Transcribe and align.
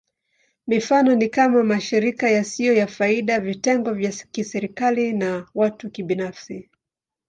Mifano 0.67 1.15
ni 1.15 1.29
kama: 1.29 1.63
mashirika 1.63 2.29
yasiyo 2.29 2.73
ya 2.73 2.87
faida, 2.87 3.39
vitengo 3.39 3.93
vya 3.93 4.11
kiserikali, 4.11 5.13
na 5.13 5.45
watu 5.53 6.03
binafsi. 6.05 6.69